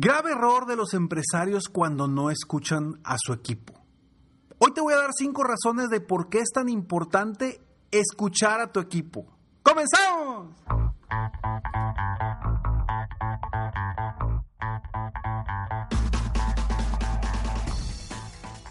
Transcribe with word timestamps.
Grave 0.00 0.30
error 0.30 0.64
de 0.66 0.76
los 0.76 0.94
empresarios 0.94 1.64
cuando 1.68 2.06
no 2.06 2.30
escuchan 2.30 3.00
a 3.02 3.16
su 3.18 3.32
equipo. 3.32 3.74
Hoy 4.58 4.72
te 4.72 4.80
voy 4.80 4.94
a 4.94 4.98
dar 4.98 5.10
cinco 5.12 5.42
razones 5.42 5.88
de 5.88 6.00
por 6.00 6.28
qué 6.28 6.38
es 6.38 6.50
tan 6.54 6.68
importante 6.68 7.60
escuchar 7.90 8.60
a 8.60 8.70
tu 8.70 8.78
equipo. 8.78 9.26
¡Comenzamos! 9.64 10.54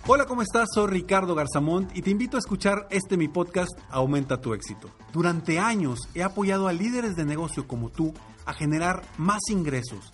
Hola, 0.07 0.25
¿cómo 0.27 0.43
estás? 0.43 0.69
Soy 0.73 0.87
Ricardo 0.87 1.35
Garzamont 1.35 1.93
y 1.93 2.03
te 2.03 2.09
invito 2.09 2.37
a 2.37 2.39
escuchar 2.39 2.87
este 2.89 3.17
mi 3.17 3.27
podcast 3.27 3.77
Aumenta 3.89 4.39
tu 4.39 4.53
éxito. 4.53 4.89
Durante 5.11 5.59
años 5.59 6.07
he 6.13 6.23
apoyado 6.23 6.69
a 6.69 6.71
líderes 6.71 7.17
de 7.17 7.25
negocio 7.25 7.67
como 7.67 7.89
tú 7.89 8.13
a 8.45 8.53
generar 8.53 9.03
más 9.17 9.41
ingresos 9.49 10.13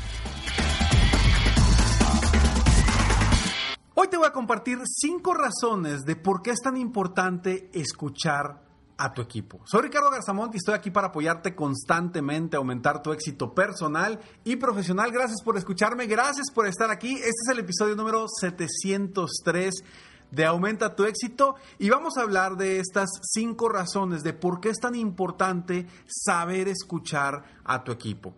Hoy 3.93 4.07
te 4.07 4.15
voy 4.15 4.25
a 4.25 4.31
compartir 4.31 4.79
cinco 4.85 5.33
razones 5.33 6.05
de 6.05 6.15
por 6.15 6.41
qué 6.41 6.51
es 6.51 6.61
tan 6.61 6.77
importante 6.77 7.69
escuchar 7.73 8.63
a 8.97 9.13
tu 9.13 9.21
equipo. 9.21 9.59
Soy 9.65 9.81
Ricardo 9.81 10.09
Garzamont 10.09 10.53
y 10.53 10.57
estoy 10.57 10.75
aquí 10.75 10.91
para 10.91 11.07
apoyarte 11.07 11.53
constantemente, 11.55 12.55
aumentar 12.55 13.01
tu 13.03 13.11
éxito 13.11 13.53
personal 13.53 14.17
y 14.45 14.55
profesional. 14.55 15.11
Gracias 15.11 15.41
por 15.43 15.57
escucharme, 15.57 16.07
gracias 16.07 16.51
por 16.53 16.67
estar 16.67 16.89
aquí. 16.89 17.15
Este 17.15 17.27
es 17.27 17.49
el 17.51 17.59
episodio 17.59 17.97
número 17.97 18.27
703 18.29 19.83
de 20.31 20.45
Aumenta 20.45 20.95
tu 20.95 21.03
éxito 21.03 21.55
y 21.77 21.89
vamos 21.89 22.17
a 22.17 22.21
hablar 22.21 22.55
de 22.55 22.79
estas 22.79 23.09
cinco 23.21 23.67
razones 23.67 24.23
de 24.23 24.31
por 24.31 24.61
qué 24.61 24.69
es 24.69 24.79
tan 24.79 24.95
importante 24.95 25.85
saber 26.07 26.69
escuchar 26.69 27.43
a 27.65 27.83
tu 27.83 27.91
equipo. 27.91 28.35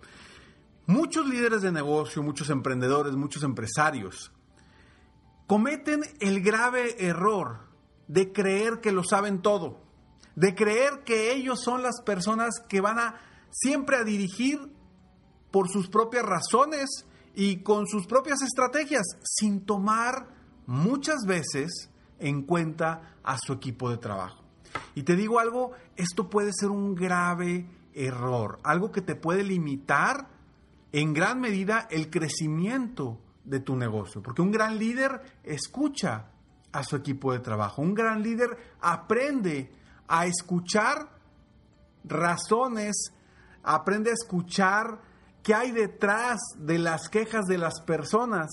Muchos 0.87 1.27
líderes 1.27 1.61
de 1.61 1.71
negocio, 1.71 2.23
muchos 2.23 2.49
emprendedores, 2.49 3.13
muchos 3.13 3.43
empresarios 3.43 4.31
cometen 5.47 6.01
el 6.19 6.41
grave 6.41 7.05
error 7.05 7.67
de 8.07 8.31
creer 8.31 8.79
que 8.81 8.91
lo 8.91 9.03
saben 9.03 9.41
todo, 9.41 9.81
de 10.35 10.55
creer 10.55 11.03
que 11.05 11.33
ellos 11.33 11.61
son 11.61 11.83
las 11.83 12.01
personas 12.01 12.55
que 12.67 12.81
van 12.81 12.99
a 12.99 13.15
siempre 13.51 13.97
a 13.97 14.03
dirigir 14.03 14.59
por 15.51 15.69
sus 15.69 15.87
propias 15.87 16.25
razones 16.25 17.05
y 17.35 17.57
con 17.57 17.87
sus 17.87 18.07
propias 18.07 18.41
estrategias, 18.41 19.03
sin 19.23 19.65
tomar 19.65 20.27
muchas 20.65 21.25
veces 21.27 21.89
en 22.19 22.43
cuenta 22.43 23.17
a 23.23 23.37
su 23.37 23.53
equipo 23.53 23.89
de 23.89 23.97
trabajo. 23.97 24.43
Y 24.95 25.03
te 25.03 25.15
digo 25.15 25.39
algo, 25.39 25.71
esto 25.95 26.29
puede 26.29 26.51
ser 26.53 26.69
un 26.69 26.95
grave 26.95 27.67
error, 27.93 28.59
algo 28.63 28.91
que 28.91 29.01
te 29.01 29.15
puede 29.15 29.43
limitar 29.43 30.27
en 30.91 31.13
gran 31.13 31.39
medida 31.39 31.87
el 31.91 32.09
crecimiento 32.09 33.19
de 33.43 33.59
tu 33.59 33.75
negocio. 33.75 34.21
Porque 34.21 34.41
un 34.41 34.51
gran 34.51 34.77
líder 34.77 35.21
escucha 35.43 36.27
a 36.71 36.83
su 36.83 36.95
equipo 36.95 37.31
de 37.31 37.39
trabajo. 37.39 37.81
Un 37.81 37.93
gran 37.93 38.21
líder 38.21 38.57
aprende 38.81 39.71
a 40.07 40.25
escuchar 40.25 41.09
razones, 42.03 43.13
aprende 43.63 44.09
a 44.09 44.13
escuchar 44.13 44.99
qué 45.41 45.53
hay 45.53 45.71
detrás 45.71 46.39
de 46.57 46.79
las 46.79 47.09
quejas 47.09 47.45
de 47.45 47.57
las 47.57 47.81
personas 47.81 48.49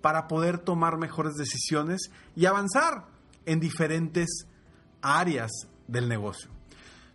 para 0.00 0.28
poder 0.28 0.58
tomar 0.58 0.98
mejores 0.98 1.34
decisiones 1.34 2.10
y 2.36 2.46
avanzar 2.46 3.06
en 3.44 3.58
diferentes 3.58 4.46
áreas 5.02 5.50
del 5.88 6.08
negocio. 6.08 6.50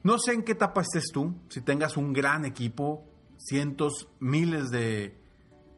No 0.03 0.18
sé 0.18 0.34
en 0.34 0.44
qué 0.44 0.53
etapa 0.53 0.81
estés 0.81 1.12
tú, 1.13 1.35
si 1.50 1.62
tengas 1.62 1.95
un 1.95 2.12
gran 2.12 2.44
equipo, 2.44 3.06
cientos, 3.38 4.07
miles 4.19 4.69
de 4.72 5.20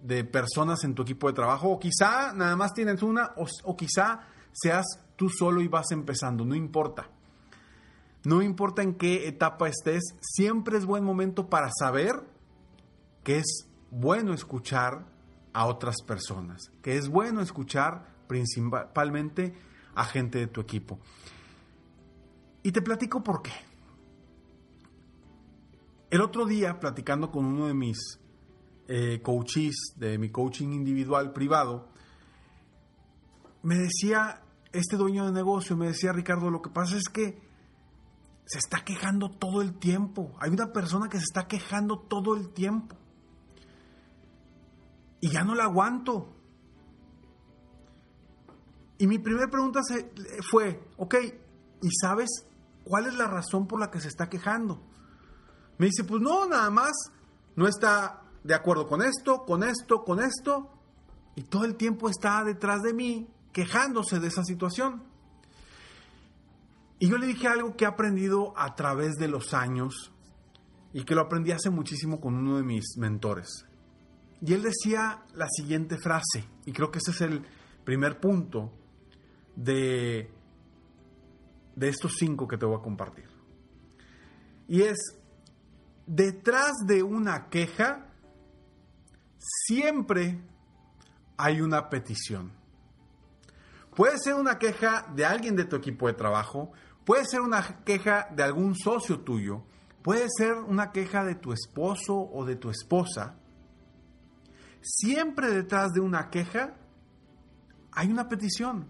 de 0.03 0.25
personas 0.25 0.84
en 0.84 0.94
tu 0.94 1.03
equipo 1.03 1.28
de 1.28 1.34
trabajo, 1.34 1.69
o 1.69 1.80
quizá 1.80 2.34
nada 2.34 2.56
más 2.58 2.74
tienes 2.74 3.02
una, 3.02 3.31
o, 3.38 3.75
quizá 3.75 4.28
seas 4.52 4.86
tú 5.16 5.30
solo 5.30 5.62
y 5.62 5.68
vas 5.68 5.91
empezando, 5.91 6.46
no 6.46 6.56
importa. 6.56 7.09
No 8.25 8.41
importa 8.41 8.84
en 8.84 8.96
qué 8.96 9.28
etapa 9.28 9.68
estés, 9.68 10.03
siempre 10.22 10.78
es 10.78 10.86
buen 10.86 11.03
momento 11.03 11.50
para 11.50 11.69
saber 11.78 12.22
que 13.24 13.38
es 13.38 13.68
bueno 13.91 14.34
escuchar 14.34 15.06
a 15.53 15.66
otras 15.66 16.02
personas, 16.06 16.72
que 16.81 16.97
es 16.97 17.08
bueno 17.08 17.41
escuchar 17.41 18.14
principalmente 18.28 19.53
a 19.96 20.03
gente 20.03 20.40
de 20.40 20.47
tu 20.47 20.59
equipo. 20.59 21.00
Y 22.62 22.72
te 22.72 22.81
platico 22.81 23.24
por 23.24 23.41
qué. 23.41 23.52
El 26.09 26.22
otro 26.22 26.46
día, 26.46 26.80
platicando 26.80 27.31
con 27.31 27.46
uno 27.46 27.68
de 27.68 27.74
mis 27.74 28.20
eh, 28.88 29.21
coaches 29.21 29.94
de 29.95 30.17
mi 30.17 30.29
coaching 30.29 30.73
individual 30.73 31.31
privado, 31.33 31.89
me 33.61 33.75
decía 33.75 34.41
este 34.71 34.97
dueño 34.97 35.25
de 35.25 35.31
negocio, 35.31 35.77
me 35.77 35.88
decía 35.88 36.11
Ricardo, 36.11 36.49
lo 36.49 36.61
que 36.61 36.69
pasa 36.69 36.97
es 36.97 37.05
que 37.05 37.41
se 38.45 38.57
está 38.57 38.83
quejando 38.83 39.29
todo 39.29 39.61
el 39.61 39.77
tiempo. 39.77 40.35
Hay 40.39 40.51
una 40.51 40.73
persona 40.73 41.07
que 41.07 41.17
se 41.17 41.23
está 41.23 41.47
quejando 41.47 41.99
todo 41.99 42.35
el 42.35 42.49
tiempo. 42.49 42.97
Y 45.22 45.29
ya 45.29 45.43
no 45.43 45.55
la 45.55 45.63
aguanto. 45.63 46.35
Y 48.97 49.07
mi 49.07 49.19
primera 49.19 49.47
pregunta 49.49 49.81
fue, 50.51 50.83
ok, 50.97 51.16
¿y 51.81 51.89
sabes 52.01 52.29
cuál 52.83 53.05
es 53.07 53.16
la 53.16 53.27
razón 53.27 53.67
por 53.67 53.79
la 53.79 53.89
que 53.89 54.01
se 54.01 54.09
está 54.09 54.29
quejando? 54.29 54.81
Me 55.77 55.88
dice, 55.88 56.03
pues 56.03 56.22
no, 56.22 56.45
nada 56.45 56.69
más, 56.69 56.91
no 57.55 57.67
está 57.67 58.22
de 58.43 58.53
acuerdo 58.53 58.87
con 58.87 59.01
esto, 59.01 59.43
con 59.45 59.63
esto, 59.63 60.03
con 60.03 60.19
esto, 60.19 60.69
y 61.35 61.43
todo 61.43 61.65
el 61.65 61.75
tiempo 61.75 62.09
está 62.09 62.43
detrás 62.43 62.81
de 62.81 62.93
mí 62.93 63.27
quejándose 63.51 64.19
de 64.19 64.27
esa 64.27 64.43
situación. 64.43 65.03
Y 66.99 67.09
yo 67.09 67.17
le 67.17 67.27
dije 67.27 67.47
algo 67.47 67.75
que 67.75 67.85
he 67.85 67.87
aprendido 67.87 68.53
a 68.57 68.75
través 68.75 69.15
de 69.15 69.27
los 69.27 69.53
años 69.53 70.11
y 70.93 71.03
que 71.03 71.15
lo 71.15 71.21
aprendí 71.21 71.51
hace 71.51 71.69
muchísimo 71.69 72.19
con 72.19 72.35
uno 72.35 72.57
de 72.57 72.63
mis 72.63 72.97
mentores. 72.97 73.65
Y 74.41 74.53
él 74.53 74.61
decía 74.61 75.23
la 75.33 75.47
siguiente 75.49 75.97
frase, 75.97 76.45
y 76.65 76.73
creo 76.73 76.91
que 76.91 76.99
ese 76.99 77.11
es 77.11 77.21
el 77.21 77.45
primer 77.83 78.19
punto 78.19 78.71
de, 79.55 80.29
de 81.75 81.89
estos 81.89 82.15
cinco 82.17 82.47
que 82.47 82.57
te 82.57 82.65
voy 82.65 82.77
a 82.77 82.81
compartir. 82.81 83.29
Y 84.67 84.81
es, 84.81 84.97
detrás 86.05 86.73
de 86.85 87.03
una 87.03 87.49
queja 87.49 88.12
siempre 89.43 90.39
hay 91.37 91.61
una 91.61 91.89
petición. 91.89 92.53
Puede 93.95 94.17
ser 94.17 94.35
una 94.35 94.57
queja 94.57 95.05
de 95.13 95.25
alguien 95.25 95.55
de 95.55 95.65
tu 95.65 95.75
equipo 95.75 96.07
de 96.07 96.13
trabajo, 96.13 96.71
puede 97.05 97.25
ser 97.25 97.41
una 97.41 97.83
queja 97.83 98.27
de 98.35 98.43
algún 98.43 98.75
socio 98.75 99.19
tuyo, 99.19 99.63
puede 100.01 100.27
ser 100.35 100.55
una 100.55 100.91
queja 100.91 101.23
de 101.23 101.35
tu 101.35 101.53
esposo 101.53 102.15
o 102.15 102.45
de 102.45 102.55
tu 102.55 102.69
esposa. 102.69 103.35
Siempre 104.81 105.49
detrás 105.49 105.91
de 105.93 105.99
una 105.99 106.29
queja 106.29 106.75
hay 107.91 108.09
una 108.09 108.27
petición. 108.27 108.89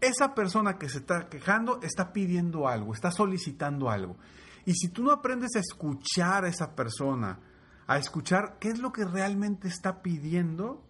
Esa 0.00 0.34
persona 0.34 0.78
que 0.78 0.88
se 0.88 0.98
está 0.98 1.28
quejando 1.28 1.80
está 1.82 2.12
pidiendo 2.12 2.68
algo, 2.68 2.94
está 2.94 3.10
solicitando 3.10 3.90
algo. 3.90 4.16
Y 4.64 4.74
si 4.74 4.88
tú 4.88 5.02
no 5.02 5.10
aprendes 5.10 5.56
a 5.56 5.60
escuchar 5.60 6.44
a 6.44 6.48
esa 6.48 6.74
persona, 6.74 7.40
a 7.88 7.96
escuchar 7.96 8.58
qué 8.60 8.68
es 8.68 8.78
lo 8.78 8.92
que 8.92 9.04
realmente 9.04 9.66
está 9.66 10.02
pidiendo, 10.02 10.82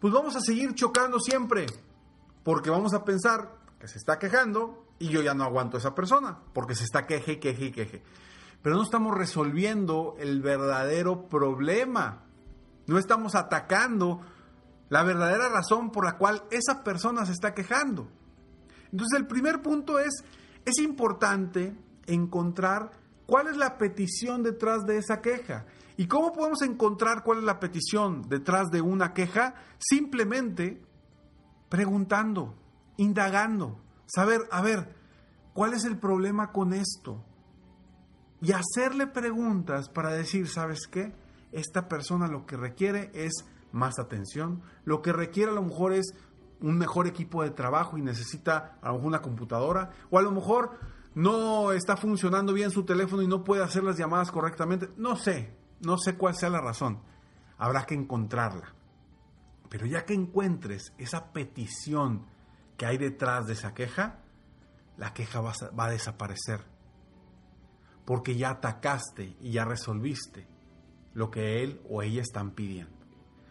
pues 0.00 0.12
vamos 0.12 0.36
a 0.36 0.40
seguir 0.40 0.74
chocando 0.74 1.18
siempre, 1.18 1.66
porque 2.44 2.70
vamos 2.70 2.92
a 2.94 3.02
pensar 3.04 3.56
que 3.80 3.88
se 3.88 3.98
está 3.98 4.18
quejando 4.18 4.86
y 4.98 5.08
yo 5.08 5.22
ya 5.22 5.34
no 5.34 5.42
aguanto 5.42 5.76
a 5.76 5.80
esa 5.80 5.94
persona, 5.94 6.38
porque 6.52 6.74
se 6.74 6.84
está 6.84 7.06
queje, 7.06 7.40
queje 7.40 7.72
queje. 7.72 8.02
Pero 8.60 8.76
no 8.76 8.82
estamos 8.82 9.16
resolviendo 9.16 10.14
el 10.18 10.42
verdadero 10.42 11.28
problema, 11.28 12.24
no 12.86 12.98
estamos 12.98 13.34
atacando 13.34 14.20
la 14.90 15.02
verdadera 15.04 15.48
razón 15.48 15.90
por 15.90 16.04
la 16.04 16.18
cual 16.18 16.44
esa 16.50 16.84
persona 16.84 17.24
se 17.24 17.32
está 17.32 17.54
quejando. 17.54 18.08
Entonces 18.92 19.18
el 19.18 19.26
primer 19.26 19.62
punto 19.62 19.98
es, 19.98 20.22
es 20.66 20.78
importante 20.78 21.74
encontrar 22.06 22.90
cuál 23.24 23.46
es 23.46 23.56
la 23.56 23.78
petición 23.78 24.42
detrás 24.42 24.84
de 24.84 24.98
esa 24.98 25.22
queja. 25.22 25.64
¿Y 25.96 26.06
cómo 26.06 26.32
podemos 26.32 26.62
encontrar 26.62 27.22
cuál 27.22 27.38
es 27.38 27.44
la 27.44 27.60
petición 27.60 28.28
detrás 28.28 28.70
de 28.70 28.80
una 28.80 29.12
queja? 29.12 29.54
Simplemente 29.78 30.82
preguntando, 31.68 32.54
indagando, 32.96 33.80
saber, 34.06 34.40
a 34.50 34.60
ver, 34.62 35.02
¿Cuál 35.52 35.74
es 35.74 35.84
el 35.84 35.98
problema 35.98 36.50
con 36.50 36.72
esto? 36.72 37.22
Y 38.40 38.52
hacerle 38.52 39.06
preguntas 39.06 39.88
para 39.88 40.10
decir, 40.10 40.48
¿sabes 40.48 40.86
qué? 40.90 41.14
Esta 41.52 41.88
persona 41.88 42.26
lo 42.26 42.46
que 42.46 42.56
requiere 42.56 43.10
es 43.12 43.44
más 43.70 43.98
atención, 43.98 44.62
lo 44.84 45.02
que 45.02 45.12
requiere 45.12 45.52
a 45.52 45.54
lo 45.54 45.62
mejor 45.62 45.92
es 45.92 46.14
un 46.60 46.78
mejor 46.78 47.06
equipo 47.06 47.42
de 47.42 47.50
trabajo 47.50 47.98
y 47.98 48.02
necesita 48.02 48.78
a 48.82 49.20
computadora, 49.20 49.90
o 50.10 50.18
a 50.18 50.22
lo 50.22 50.30
mejor 50.30 50.78
no 51.14 51.72
está 51.72 51.96
funcionando 51.96 52.52
bien 52.54 52.70
su 52.70 52.84
teléfono 52.84 53.22
y 53.22 53.26
no 53.26 53.44
puede 53.44 53.62
hacer 53.62 53.84
las 53.84 53.98
llamadas 53.98 54.30
correctamente. 54.32 54.88
No 54.96 55.16
sé, 55.16 55.54
no 55.82 55.98
sé 55.98 56.16
cuál 56.16 56.34
sea 56.36 56.50
la 56.50 56.60
razón. 56.60 57.00
Habrá 57.58 57.84
que 57.84 57.94
encontrarla. 57.94 58.74
Pero 59.68 59.86
ya 59.86 60.04
que 60.04 60.14
encuentres 60.14 60.92
esa 60.98 61.32
petición 61.32 62.26
que 62.76 62.86
hay 62.86 62.98
detrás 62.98 63.46
de 63.46 63.54
esa 63.54 63.74
queja, 63.74 64.18
la 64.96 65.12
queja 65.14 65.40
va 65.40 65.52
a, 65.84 65.90
desaparecer. 65.90 66.64
Porque 68.04 68.36
ya 68.36 68.50
atacaste 68.50 69.36
y 69.40 69.52
ya 69.52 69.64
resolviste 69.64 70.46
lo 71.14 71.30
que 71.30 71.62
él 71.62 71.80
o 71.88 72.02
ella 72.02 72.22
están 72.22 72.50
pidiendo. 72.52 72.96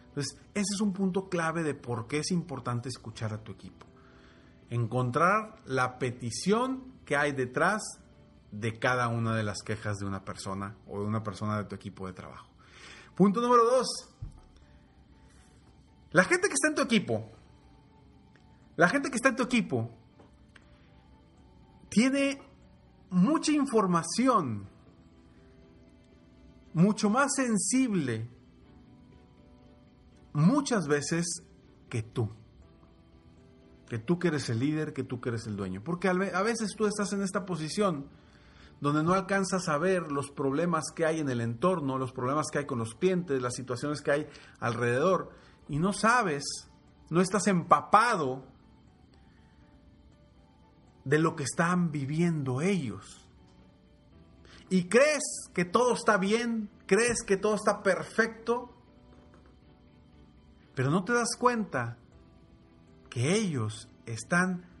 Entonces, 0.08 0.38
ese 0.54 0.74
es 0.74 0.80
un 0.80 0.92
punto 0.92 1.28
clave 1.28 1.62
de 1.62 1.74
por 1.74 2.06
qué 2.06 2.18
es 2.18 2.30
importante 2.30 2.88
escuchar 2.88 3.32
a 3.32 3.42
tu 3.42 3.52
equipo. 3.52 3.86
Encontrar 4.68 5.56
la 5.64 5.98
petición 5.98 6.92
que 7.04 7.16
hay 7.16 7.32
detrás 7.32 7.82
de 8.52 8.78
cada 8.78 9.08
una 9.08 9.34
de 9.34 9.42
las 9.42 9.62
quejas 9.62 9.98
de 9.98 10.06
una 10.06 10.24
persona 10.24 10.76
o 10.86 11.00
de 11.00 11.06
una 11.06 11.22
persona 11.22 11.56
de 11.56 11.64
tu 11.64 11.74
equipo 11.74 12.06
de 12.06 12.12
trabajo. 12.12 12.48
Punto 13.16 13.40
número 13.40 13.64
dos. 13.64 13.88
La 16.12 16.24
gente 16.24 16.48
que 16.48 16.54
está 16.54 16.68
en 16.68 16.74
tu 16.74 16.82
equipo, 16.82 17.30
la 18.76 18.88
gente 18.88 19.10
que 19.10 19.16
está 19.16 19.30
en 19.30 19.36
tu 19.36 19.42
equipo, 19.42 19.90
tiene 21.88 22.40
mucha 23.10 23.52
información, 23.52 24.68
mucho 26.74 27.08
más 27.08 27.34
sensible, 27.34 28.28
muchas 30.34 30.86
veces 30.86 31.42
que 31.88 32.02
tú 32.02 32.30
que 33.92 33.98
tú 33.98 34.18
que 34.18 34.28
eres 34.28 34.48
el 34.48 34.58
líder, 34.58 34.94
que 34.94 35.04
tú 35.04 35.20
que 35.20 35.28
eres 35.28 35.46
el 35.46 35.54
dueño. 35.54 35.84
Porque 35.84 36.08
a 36.08 36.14
veces 36.42 36.74
tú 36.74 36.86
estás 36.86 37.12
en 37.12 37.20
esta 37.20 37.44
posición 37.44 38.06
donde 38.82 39.04
no 39.04 39.14
alcanzas 39.14 39.68
a 39.68 39.78
ver 39.78 40.10
los 40.10 40.32
problemas 40.32 40.90
que 40.92 41.06
hay 41.06 41.20
en 41.20 41.30
el 41.30 41.40
entorno, 41.40 41.98
los 41.98 42.10
problemas 42.10 42.48
que 42.50 42.58
hay 42.58 42.66
con 42.66 42.80
los 42.80 42.96
clientes, 42.96 43.40
las 43.40 43.54
situaciones 43.54 44.02
que 44.02 44.10
hay 44.10 44.26
alrededor, 44.58 45.30
y 45.68 45.78
no 45.78 45.92
sabes, 45.92 46.42
no 47.08 47.20
estás 47.20 47.46
empapado 47.46 48.44
de 51.04 51.20
lo 51.20 51.36
que 51.36 51.44
están 51.44 51.92
viviendo 51.92 52.60
ellos. 52.60 53.24
Y 54.68 54.88
crees 54.88 55.22
que 55.54 55.64
todo 55.64 55.94
está 55.94 56.16
bien, 56.16 56.68
crees 56.86 57.22
que 57.24 57.36
todo 57.36 57.54
está 57.54 57.84
perfecto, 57.84 58.74
pero 60.74 60.90
no 60.90 61.04
te 61.04 61.12
das 61.12 61.36
cuenta 61.38 61.98
que 63.08 63.36
ellos 63.36 63.88
están 64.06 64.71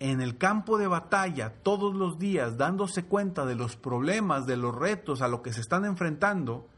en 0.00 0.20
el 0.20 0.38
campo 0.38 0.78
de 0.78 0.86
batalla 0.86 1.62
todos 1.62 1.94
los 1.94 2.18
días 2.18 2.56
dándose 2.56 3.04
cuenta 3.04 3.46
de 3.46 3.54
los 3.54 3.76
problemas, 3.76 4.46
de 4.46 4.56
los 4.56 4.74
retos 4.74 5.22
a 5.22 5.28
lo 5.28 5.42
que 5.42 5.52
se 5.52 5.60
están 5.60 5.84
enfrentando, 5.84 6.68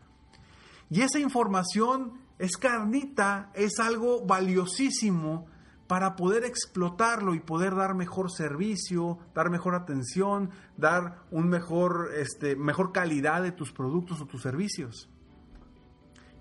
y 0.91 1.01
esa 1.01 1.19
información 1.19 2.21
es 2.39 2.57
carnita, 2.57 3.51
es 3.55 3.81
algo 3.81 4.25
valiosísimo 4.25 5.47
para 5.87 6.17
poder 6.17 6.45
explotarlo 6.45 7.35
y 7.35 7.41
poder 7.41 7.75
dar 7.75 7.95
mejor 7.95 8.31
servicio, 8.31 9.19
dar 9.35 9.51
mejor 9.51 9.75
atención, 9.75 10.51
dar 10.77 11.23
un 11.31 11.49
mejor, 11.49 12.11
este, 12.17 12.57
mejor 12.57 12.93
calidad 12.93 13.43
de 13.43 13.53
tus 13.53 13.73
productos 13.73 14.21
o 14.21 14.27
tus 14.27 14.43
servicios. 14.43 15.09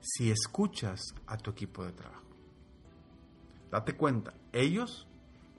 Si 0.01 0.31
escuchas 0.31 1.01
a 1.27 1.37
tu 1.37 1.51
equipo 1.51 1.83
de 1.83 1.91
trabajo. 1.91 2.23
Date 3.71 3.95
cuenta, 3.95 4.33
ellos 4.51 5.07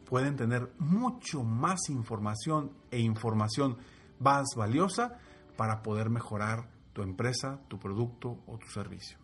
pueden 0.09 0.37
tener 0.37 0.73
mucho 0.79 1.43
más 1.43 1.89
información 1.89 2.73
e 2.91 3.01
información 3.01 3.77
más 4.19 4.47
valiosa 4.57 5.19
para 5.57 5.83
poder 5.83 6.11
mejorar 6.11 6.71
tu 6.93 7.03
empresa, 7.03 7.61
tu 7.69 7.79
producto 7.79 8.39
o 8.47 8.59
tu 8.59 8.67
servicio. 8.69 9.19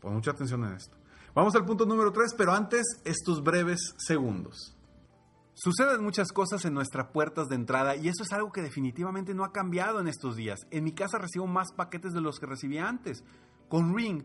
Pon 0.00 0.14
mucha 0.14 0.30
atención 0.30 0.64
en 0.64 0.74
esto. 0.74 0.96
Vamos 1.34 1.54
al 1.56 1.64
punto 1.64 1.84
número 1.84 2.12
3, 2.12 2.34
pero 2.38 2.52
antes 2.52 2.86
estos 3.04 3.42
breves 3.42 3.94
segundos. 3.98 4.76
Suceden 5.54 6.02
muchas 6.02 6.32
cosas 6.32 6.64
en 6.64 6.74
nuestras 6.74 7.08
puertas 7.12 7.48
de 7.48 7.54
entrada 7.56 7.94
y 7.96 8.08
eso 8.08 8.22
es 8.22 8.32
algo 8.32 8.50
que 8.50 8.62
definitivamente 8.62 9.34
no 9.34 9.44
ha 9.44 9.52
cambiado 9.52 10.00
en 10.00 10.08
estos 10.08 10.36
días. 10.36 10.60
En 10.70 10.84
mi 10.84 10.92
casa 10.92 11.18
recibo 11.18 11.46
más 11.46 11.72
paquetes 11.72 12.12
de 12.12 12.20
los 12.20 12.38
que 12.38 12.46
recibía 12.46 12.88
antes. 12.88 13.24
Con 13.68 13.94
Ring 13.94 14.24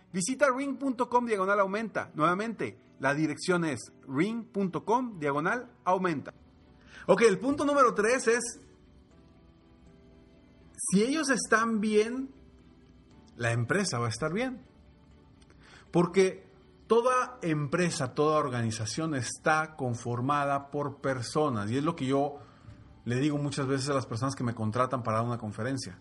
Visita 0.13 0.47
ring.com 0.49 1.25
diagonal 1.25 1.59
aumenta. 1.59 2.11
Nuevamente, 2.13 2.77
la 2.99 3.13
dirección 3.13 3.65
es 3.65 3.91
ring.com 4.07 5.19
diagonal 5.19 5.69
aumenta. 5.83 6.33
Ok, 7.07 7.21
el 7.21 7.39
punto 7.39 7.65
número 7.65 7.93
tres 7.93 8.27
es, 8.27 8.59
si 10.75 11.03
ellos 11.03 11.29
están 11.29 11.79
bien, 11.79 12.29
la 13.37 13.51
empresa 13.51 13.99
va 13.99 14.07
a 14.07 14.09
estar 14.09 14.33
bien. 14.33 14.61
Porque 15.91 16.45
toda 16.87 17.37
empresa, 17.41 18.13
toda 18.13 18.37
organización 18.37 19.15
está 19.15 19.75
conformada 19.75 20.71
por 20.71 20.97
personas. 20.97 21.71
Y 21.71 21.77
es 21.77 21.83
lo 21.83 21.95
que 21.95 22.05
yo 22.05 22.39
le 23.05 23.15
digo 23.15 23.37
muchas 23.37 23.65
veces 23.67 23.89
a 23.89 23.93
las 23.93 24.05
personas 24.05 24.35
que 24.35 24.43
me 24.43 24.53
contratan 24.53 25.03
para 25.03 25.17
dar 25.17 25.25
una 25.25 25.37
conferencia. 25.37 25.97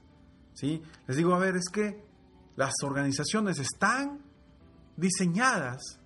¿sí? 0.52 0.82
Les 1.06 1.16
digo, 1.16 1.34
a 1.34 1.38
ver, 1.38 1.56
es 1.56 1.68
que 1.72 2.09
las 2.60 2.74
organizaciones 2.82 3.58
están 3.58 4.20
diseñadas 4.98 5.98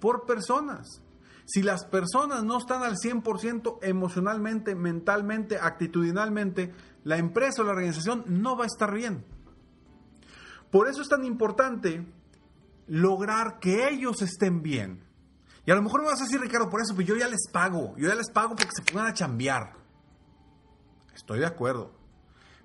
por 0.00 0.26
personas. 0.26 1.00
Si 1.44 1.62
las 1.62 1.84
personas 1.84 2.42
no 2.42 2.58
están 2.58 2.82
al 2.82 2.96
100% 2.96 3.78
emocionalmente, 3.82 4.74
mentalmente, 4.74 5.58
actitudinalmente, 5.60 6.74
la 7.04 7.18
empresa 7.18 7.62
o 7.62 7.64
la 7.64 7.70
organización 7.70 8.24
no 8.26 8.56
va 8.56 8.64
a 8.64 8.66
estar 8.66 8.92
bien. 8.92 9.24
Por 10.72 10.88
eso 10.88 11.02
es 11.02 11.08
tan 11.08 11.24
importante 11.24 12.04
lograr 12.88 13.60
que 13.60 13.88
ellos 13.88 14.22
estén 14.22 14.62
bien. 14.62 15.04
Y 15.66 15.70
a 15.70 15.76
lo 15.76 15.82
mejor 15.82 16.00
me 16.00 16.08
vas 16.08 16.20
a 16.20 16.24
decir, 16.24 16.40
Ricardo, 16.40 16.68
por 16.68 16.80
eso, 16.80 16.96
pues 16.96 17.06
yo 17.06 17.14
ya 17.14 17.28
les 17.28 17.48
pago. 17.52 17.94
Yo 17.96 18.08
ya 18.08 18.16
les 18.16 18.32
pago 18.32 18.56
porque 18.56 18.72
se 18.74 18.82
pongan 18.82 19.06
a 19.06 19.14
chambear. 19.14 19.76
Estoy 21.14 21.38
de 21.38 21.46
acuerdo. 21.46 21.92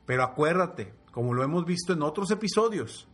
Pero 0.08 0.24
acuérdate, 0.24 0.96
como 1.12 1.36
lo 1.36 1.44
hemos 1.44 1.66
visto 1.66 1.94
en 1.94 2.02
otros 2.02 2.32
episodios, 2.32 3.08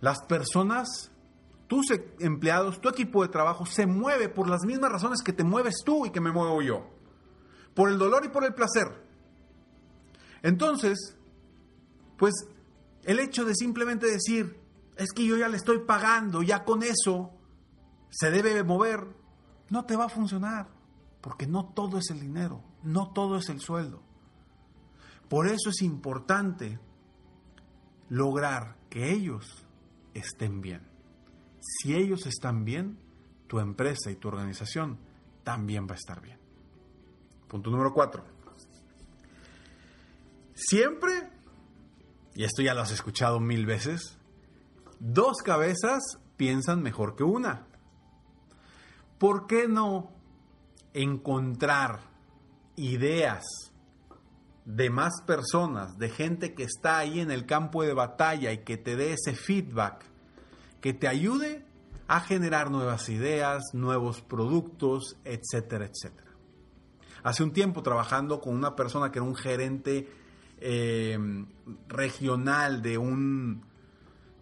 las 0.00 0.22
personas, 0.22 1.10
tus 1.66 1.90
e-, 1.90 2.14
empleados, 2.20 2.80
tu 2.80 2.88
equipo 2.88 3.22
de 3.22 3.28
trabajo 3.28 3.66
se 3.66 3.86
mueve 3.86 4.28
por 4.28 4.48
las 4.48 4.64
mismas 4.64 4.90
razones 4.90 5.22
que 5.22 5.32
te 5.32 5.44
mueves 5.44 5.82
tú 5.84 6.06
y 6.06 6.10
que 6.10 6.20
me 6.20 6.32
muevo 6.32 6.62
yo. 6.62 6.86
Por 7.74 7.90
el 7.90 7.98
dolor 7.98 8.24
y 8.24 8.28
por 8.28 8.44
el 8.44 8.54
placer. 8.54 8.88
Entonces, 10.42 11.16
pues 12.16 12.34
el 13.04 13.18
hecho 13.18 13.44
de 13.44 13.54
simplemente 13.54 14.06
decir, 14.06 14.60
es 14.96 15.12
que 15.12 15.24
yo 15.24 15.36
ya 15.36 15.48
le 15.48 15.56
estoy 15.56 15.80
pagando, 15.80 16.42
ya 16.42 16.64
con 16.64 16.82
eso 16.82 17.32
se 18.10 18.30
debe 18.30 18.62
mover, 18.64 19.06
no 19.70 19.84
te 19.84 19.96
va 19.96 20.06
a 20.06 20.10
funcionar, 20.10 20.68
porque 21.20 21.46
no 21.46 21.72
todo 21.72 21.98
es 21.98 22.10
el 22.10 22.20
dinero, 22.20 22.62
no 22.82 23.12
todo 23.12 23.36
es 23.36 23.48
el 23.48 23.60
sueldo. 23.60 24.02
Por 25.28 25.46
eso 25.46 25.70
es 25.70 25.80
importante 25.82 26.78
lograr 28.08 28.76
que 28.90 29.12
ellos 29.12 29.64
estén 30.14 30.60
bien. 30.60 30.82
Si 31.60 31.94
ellos 31.94 32.26
están 32.26 32.64
bien, 32.64 32.98
tu 33.46 33.58
empresa 33.58 34.10
y 34.10 34.16
tu 34.16 34.28
organización 34.28 34.98
también 35.42 35.86
va 35.86 35.92
a 35.92 35.98
estar 35.98 36.20
bien. 36.20 36.38
Punto 37.48 37.70
número 37.70 37.92
cuatro. 37.92 38.24
Siempre, 40.54 41.30
y 42.34 42.44
esto 42.44 42.62
ya 42.62 42.74
lo 42.74 42.82
has 42.82 42.92
escuchado 42.92 43.40
mil 43.40 43.66
veces, 43.66 44.18
dos 44.98 45.38
cabezas 45.38 46.18
piensan 46.36 46.82
mejor 46.82 47.16
que 47.16 47.24
una. 47.24 47.66
¿Por 49.18 49.46
qué 49.46 49.68
no 49.68 50.12
encontrar 50.94 52.00
ideas 52.76 53.44
de 54.64 54.90
más 54.90 55.22
personas, 55.26 55.98
de 55.98 56.08
gente 56.10 56.54
que 56.54 56.64
está 56.64 56.98
ahí 56.98 57.20
en 57.20 57.30
el 57.30 57.46
campo 57.46 57.82
de 57.82 57.94
batalla 57.94 58.52
y 58.52 58.58
que 58.58 58.76
te 58.76 58.96
dé 58.96 59.14
ese 59.14 59.34
feedback, 59.34 60.04
que 60.80 60.92
te 60.92 61.08
ayude 61.08 61.64
a 62.08 62.20
generar 62.20 62.70
nuevas 62.70 63.08
ideas, 63.08 63.62
nuevos 63.72 64.20
productos, 64.22 65.16
etcétera, 65.24 65.86
etcétera. 65.86 66.30
Hace 67.22 67.42
un 67.42 67.52
tiempo 67.52 67.82
trabajando 67.82 68.40
con 68.40 68.54
una 68.54 68.74
persona 68.74 69.12
que 69.12 69.18
era 69.18 69.26
un 69.26 69.36
gerente 69.36 70.08
eh, 70.58 71.18
regional 71.88 72.82
de 72.82 72.98
un, 72.98 73.64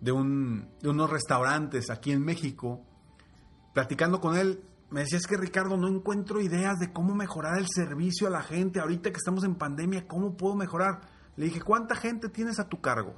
de 0.01 0.13
un 0.13 0.69
de 0.81 0.89
unos 0.89 1.11
restaurantes 1.11 1.91
aquí 1.91 2.13
en 2.13 2.25
México, 2.25 2.85
platicando 3.75 4.21
con 4.21 4.37
él, 4.37 4.63
me 4.91 5.01
decía, 5.01 5.19
es 5.19 5.27
que 5.27 5.37
Ricardo, 5.37 5.77
no 5.77 5.87
encuentro 5.89 6.41
ideas 6.41 6.79
de 6.79 6.93
cómo 6.93 7.15
mejorar 7.15 7.59
el 7.59 7.67
servicio 7.69 8.27
a 8.27 8.31
la 8.31 8.43
gente. 8.43 8.81
Ahorita 8.81 9.11
que 9.11 9.19
estamos 9.19 9.45
en 9.45 9.55
pandemia, 9.55 10.07
¿cómo 10.07 10.37
puedo 10.37 10.55
mejorar? 10.55 11.01
Le 11.37 11.47
dije, 11.47 11.61
¿cuánta 11.61 11.95
gente 11.95 12.29
tienes 12.31 12.59
a 12.59 12.69
tu 12.69 12.81
cargo? 12.81 13.15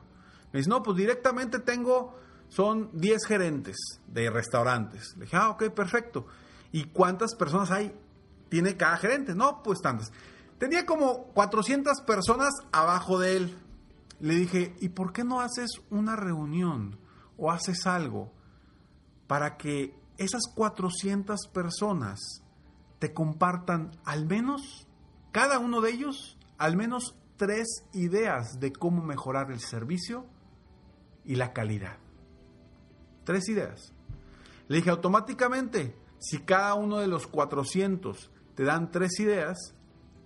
Me 0.53 0.59
dice, 0.59 0.69
no, 0.69 0.83
pues 0.83 0.97
directamente 0.97 1.61
tengo, 1.61 2.19
son 2.49 2.91
10 2.95 3.25
gerentes 3.25 3.77
de 4.09 4.31
restaurantes. 4.31 5.15
Le 5.17 5.25
dije, 5.25 5.37
ah, 5.37 5.51
ok, 5.51 5.71
perfecto. 5.71 6.27
¿Y 6.73 6.85
cuántas 6.87 7.37
personas 7.37 7.71
hay? 7.71 7.95
Tiene 8.49 8.77
cada 8.77 8.97
gerente. 8.97 9.35
No, 9.37 9.63
pues 9.63 9.81
tantas. 9.81 10.13
Tenía 10.59 10.85
como 10.85 11.29
400 11.35 12.01
personas 12.03 12.51
abajo 12.73 13.21
de 13.21 13.37
él. 13.37 13.59
Le 14.19 14.35
dije, 14.35 14.75
¿y 14.81 14.89
por 14.89 15.13
qué 15.13 15.23
no 15.23 15.41
haces 15.41 15.71
una 15.89 16.17
reunión 16.17 16.99
o 17.39 17.53
haces 17.53 17.87
algo 17.87 18.33
para 19.29 19.57
que 19.57 20.00
esas 20.21 20.43
400 20.55 21.49
personas 21.49 22.43
te 22.99 23.15
compartan 23.15 23.91
al 24.05 24.27
menos, 24.27 24.87
cada 25.33 25.59
uno 25.59 25.81
de 25.81 25.91
ellos, 25.91 26.39
al 26.59 26.77
menos 26.77 27.17
tres 27.39 27.87
ideas 27.95 28.61
de 28.61 28.71
cómo 28.71 29.03
mejorar 29.03 29.51
el 29.51 29.61
servicio 29.61 30.27
y 31.25 31.37
la 31.37 31.55
calidad. 31.55 31.97
Tres 33.25 33.49
ideas. 33.49 33.95
Le 34.69 34.77
dije 34.77 34.91
automáticamente, 34.91 35.97
si 36.19 36.41
cada 36.41 36.75
uno 36.75 36.99
de 36.99 37.09
los 37.09 37.27
400 37.27 38.31
te 38.55 38.65
dan 38.65 38.91
tres 38.91 39.19
ideas, 39.21 39.75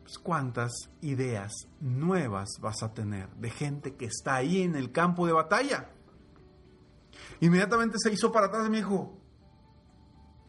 pues 0.03 0.19
cuántas 0.19 0.73
ideas 1.03 1.53
nuevas 1.81 2.49
vas 2.61 2.83
a 2.83 2.93
tener 2.93 3.29
de 3.37 3.51
gente 3.51 3.95
que 3.95 4.07
está 4.07 4.35
ahí 4.35 4.63
en 4.63 4.75
el 4.75 4.91
campo 4.91 5.25
de 5.25 5.33
batalla. 5.33 5.91
Inmediatamente 7.39 7.97
se 8.03 8.13
hizo 8.13 8.33
para 8.33 8.47
atrás 8.47 8.67
y 8.67 8.71
me 8.71 8.79
dijo, 8.79 9.24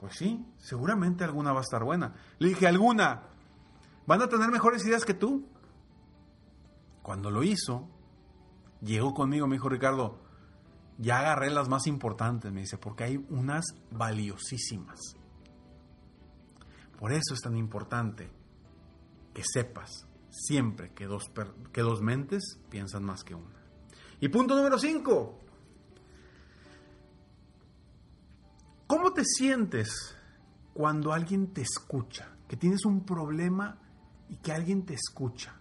pues 0.05 0.17
sí, 0.17 0.45
seguramente 0.59 1.23
alguna 1.23 1.51
va 1.51 1.61
a 1.61 1.63
estar 1.63 1.83
buena. 1.83 2.13
Le 2.37 2.49
dije, 2.49 2.67
¿alguna? 2.67 3.23
¿Van 4.05 4.21
a 4.21 4.29
tener 4.29 4.51
mejores 4.51 4.85
ideas 4.85 5.03
que 5.03 5.15
tú? 5.15 5.47
Cuando 7.01 7.31
lo 7.31 7.41
hizo, 7.41 7.89
llegó 8.83 9.15
conmigo, 9.15 9.47
me 9.47 9.55
dijo 9.55 9.67
Ricardo, 9.67 10.19
ya 10.99 11.17
agarré 11.17 11.49
las 11.49 11.69
más 11.69 11.87
importantes, 11.87 12.53
me 12.53 12.61
dice, 12.61 12.77
porque 12.77 13.03
hay 13.03 13.25
unas 13.31 13.65
valiosísimas. 13.89 14.99
Por 16.99 17.11
eso 17.11 17.33
es 17.33 17.41
tan 17.41 17.57
importante 17.57 18.29
que 19.33 19.41
sepas 19.43 20.07
siempre 20.29 20.93
que 20.93 21.07
dos, 21.07 21.31
que 21.73 21.81
dos 21.81 22.03
mentes 22.03 22.59
piensan 22.69 23.03
más 23.03 23.23
que 23.23 23.33
una. 23.33 23.59
Y 24.19 24.29
punto 24.29 24.55
número 24.55 24.77
5. 24.77 25.44
¿Cómo 28.87 29.13
te 29.13 29.23
sientes 29.25 30.15
cuando 30.73 31.11
alguien 31.11 31.47
te 31.47 31.61
escucha? 31.61 32.37
Que 32.47 32.55
tienes 32.55 32.85
un 32.85 33.03
problema 33.03 33.79
y 34.29 34.35
que 34.35 34.51
alguien 34.51 34.85
te 34.85 34.93
escucha. 34.93 35.55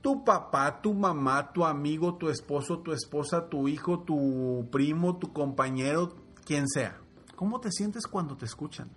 Tu 0.00 0.24
papá, 0.24 0.80
tu 0.82 0.92
mamá, 0.92 1.52
tu 1.52 1.64
amigo, 1.64 2.16
tu 2.16 2.28
esposo, 2.28 2.80
tu 2.80 2.92
esposa, 2.92 3.48
tu 3.48 3.68
hijo, 3.68 4.00
tu 4.00 4.68
primo, 4.72 5.18
tu 5.18 5.32
compañero, 5.32 6.16
quien 6.44 6.66
sea. 6.66 7.00
¿Cómo 7.36 7.60
te 7.60 7.70
sientes 7.70 8.08
cuando 8.08 8.36
te 8.36 8.46
escuchan? 8.46 8.90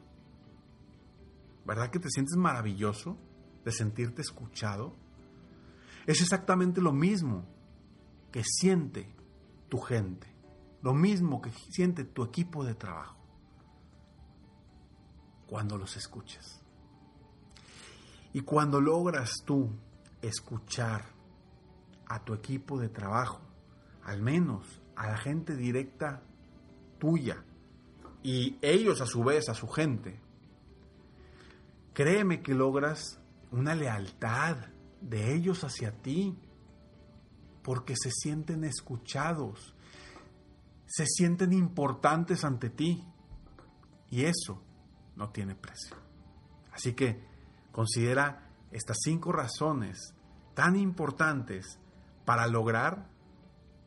¿Verdad 1.66 1.92
que 1.92 2.00
te 2.00 2.10
sientes 2.10 2.36
maravilloso 2.36 3.16
de 3.64 3.72
sentirte 3.72 4.24
escuchado? 4.24 4.96
Es 6.08 6.20
exactamente 6.22 6.82
lo 6.82 6.94
mismo 6.94 7.46
que 8.32 8.44
siente 8.44 9.14
tu 9.70 9.78
gente. 9.78 10.33
Lo 10.84 10.94
mismo 10.94 11.42
que 11.42 11.50
siente 11.52 12.04
tu 12.04 12.24
equipo 12.24 12.64
de 12.64 12.76
trabajo 12.76 13.18
cuando 15.48 15.78
los 15.78 15.96
escuchas. 15.96 16.62
Y 18.34 18.42
cuando 18.42 18.82
logras 18.82 19.44
tú 19.46 19.70
escuchar 20.22 21.06
a 22.08 22.24
tu 22.24 22.34
equipo 22.34 22.80
de 22.80 22.90
trabajo, 22.90 23.40
al 24.04 24.22
menos 24.22 24.82
a 24.96 25.08
la 25.08 25.18
gente 25.18 25.56
directa 25.56 26.22
tuya, 27.00 27.46
y 28.22 28.58
ellos 28.62 29.00
a 29.00 29.06
su 29.06 29.24
vez 29.24 29.48
a 29.48 29.54
su 29.54 29.68
gente, 29.70 30.20
créeme 31.94 32.42
que 32.42 32.54
logras 32.54 33.22
una 33.52 33.76
lealtad 33.76 34.58
de 35.00 35.34
ellos 35.34 35.64
hacia 35.64 35.92
ti, 36.02 36.38
porque 37.62 37.96
se 37.96 38.12
sienten 38.12 38.66
escuchados, 38.66 39.76
se 40.86 41.06
sienten 41.06 41.54
importantes 41.54 42.44
ante 42.44 42.70
ti. 42.70 43.04
Y 44.10 44.26
eso 44.26 44.62
no 45.16 45.30
tiene 45.30 45.56
precio. 45.56 45.96
Así 46.72 46.94
que 46.94 47.24
considera 47.72 48.50
estas 48.72 48.98
cinco 49.04 49.32
razones 49.32 50.14
tan 50.54 50.76
importantes 50.76 51.80
para 52.26 52.48
lograr 52.48 53.10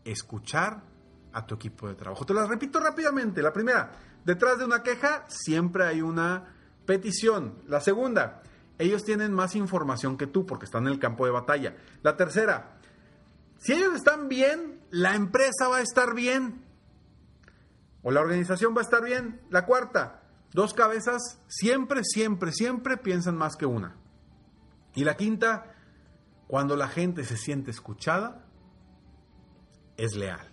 escuchar 0.04 0.82
a 1.32 1.46
tu 1.46 1.54
equipo 1.56 1.88
de 1.88 1.94
trabajo. 1.94 2.24
Te 2.24 2.34
las 2.34 2.48
repito 2.48 2.80
rápidamente. 2.80 3.42
La 3.42 3.52
primera, 3.52 3.92
detrás 4.24 4.58
de 4.58 4.64
una 4.64 4.82
queja 4.82 5.24
siempre 5.28 5.84
hay 5.84 6.00
una 6.00 6.54
petición. 6.86 7.62
La 7.66 7.80
segunda, 7.80 8.42
ellos 8.78 9.04
tienen 9.04 9.32
más 9.32 9.56
información 9.56 10.16
que 10.16 10.26
tú 10.26 10.46
porque 10.46 10.64
están 10.64 10.86
en 10.86 10.92
el 10.92 10.98
campo 10.98 11.26
de 11.26 11.32
batalla. 11.32 11.76
La 12.02 12.16
tercera, 12.16 12.78
si 13.58 13.72
ellos 13.72 13.94
están 13.94 14.28
bien, 14.28 14.80
la 14.90 15.14
empresa 15.14 15.68
va 15.68 15.78
a 15.78 15.82
estar 15.82 16.14
bien 16.14 16.65
o 18.06 18.12
la 18.12 18.20
organización 18.20 18.72
va 18.72 18.82
a 18.82 18.84
estar 18.84 19.02
bien. 19.02 19.40
La 19.50 19.66
cuarta, 19.66 20.22
dos 20.52 20.74
cabezas 20.74 21.40
siempre, 21.48 22.02
siempre, 22.04 22.52
siempre 22.52 22.96
piensan 22.98 23.36
más 23.36 23.56
que 23.56 23.66
una. 23.66 23.96
Y 24.94 25.02
la 25.02 25.16
quinta, 25.16 25.74
cuando 26.46 26.76
la 26.76 26.86
gente 26.86 27.24
se 27.24 27.36
siente 27.36 27.72
escuchada, 27.72 28.46
es 29.96 30.14
leal. 30.14 30.52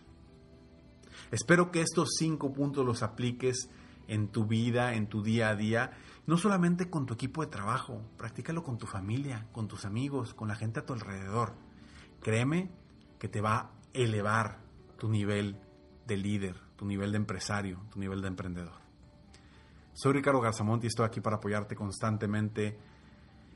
Espero 1.29 1.69
que 1.69 1.81
estos 1.81 2.15
cinco 2.17 2.51
puntos 2.53 2.83
los 2.83 3.03
apliques 3.03 3.69
en 4.07 4.29
tu 4.29 4.47
vida, 4.47 4.95
en 4.95 5.05
tu 5.05 5.21
día 5.21 5.49
a 5.49 5.55
día, 5.55 5.91
no 6.25 6.37
solamente 6.37 6.89
con 6.89 7.05
tu 7.05 7.13
equipo 7.13 7.43
de 7.43 7.51
trabajo, 7.51 8.01
practícalo 8.17 8.63
con 8.63 8.79
tu 8.79 8.87
familia, 8.87 9.45
con 9.51 9.67
tus 9.67 9.85
amigos, 9.85 10.33
con 10.33 10.47
la 10.47 10.55
gente 10.55 10.79
a 10.79 10.87
tu 10.87 10.93
alrededor. 10.93 11.53
Créeme 12.19 12.71
que 13.19 13.27
te 13.27 13.41
va 13.41 13.57
a 13.57 13.71
elevar 13.93 14.57
tu 14.97 15.07
nivel 15.07 15.61
de 16.07 16.17
líder, 16.17 16.55
tu 16.83 16.87
nivel 16.89 17.13
de 17.13 17.17
empresario, 17.17 17.79
tu 17.91 17.97
nivel 17.97 18.21
de 18.21 18.27
emprendedor. 18.27 18.73
Soy 19.93 20.11
Ricardo 20.11 20.41
Garzamont 20.41 20.83
y 20.83 20.87
estoy 20.87 21.05
aquí 21.05 21.21
para 21.21 21.37
apoyarte 21.37 21.77
constantemente 21.77 22.77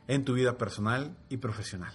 en 0.07 0.23
tu 0.23 0.35
vida 0.35 0.57
personal 0.57 1.17
y 1.27 1.35
profesional. 1.35 1.91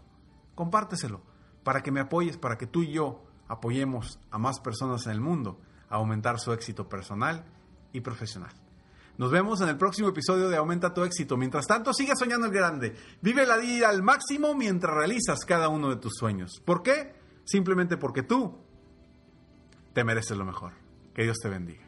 Compárteselo 0.54 1.22
para 1.62 1.82
que 1.82 1.90
me 1.90 2.00
apoyes, 2.00 2.36
para 2.36 2.56
que 2.56 2.66
tú 2.66 2.82
y 2.82 2.92
yo 2.92 3.24
apoyemos 3.46 4.18
a 4.30 4.38
más 4.38 4.60
personas 4.60 5.06
en 5.06 5.12
el 5.12 5.20
mundo 5.20 5.60
a 5.88 5.96
aumentar 5.96 6.38
su 6.38 6.52
éxito 6.52 6.88
personal 6.88 7.44
y 7.92 8.00
profesional. 8.00 8.52
Nos 9.18 9.32
vemos 9.32 9.60
en 9.60 9.68
el 9.68 9.76
próximo 9.76 10.08
episodio 10.08 10.48
de 10.48 10.56
Aumenta 10.56 10.94
tu 10.94 11.02
éxito. 11.02 11.36
Mientras 11.36 11.66
tanto, 11.66 11.92
sigue 11.92 12.14
soñando 12.16 12.46
el 12.46 12.52
grande. 12.52 12.94
Vive 13.20 13.46
la 13.46 13.56
vida 13.56 13.88
al 13.88 14.02
máximo 14.02 14.54
mientras 14.54 14.94
realizas 14.94 15.40
cada 15.44 15.68
uno 15.68 15.90
de 15.90 15.96
tus 15.96 16.14
sueños. 16.14 16.62
¿Por 16.64 16.82
qué? 16.82 17.14
Simplemente 17.44 17.96
porque 17.96 18.22
tú 18.22 18.60
te 19.92 20.04
mereces 20.04 20.36
lo 20.36 20.44
mejor. 20.44 20.72
Que 21.14 21.24
Dios 21.24 21.38
te 21.42 21.48
bendiga. 21.48 21.87